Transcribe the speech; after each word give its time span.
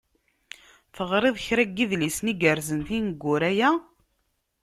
Teɣriḍ 0.95 1.35
kra 1.45 1.65
n 1.69 1.73
yidlisen 1.75 2.31
igerrzen 2.33 2.79
tineggura-ya? 2.87 3.69